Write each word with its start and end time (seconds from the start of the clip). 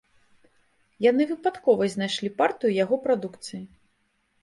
Яны 1.09 1.27
выпадкова 1.33 1.83
знайшлі 1.99 2.35
партыю 2.41 2.75
яго 2.83 2.95
прадукцыі. 3.09 3.65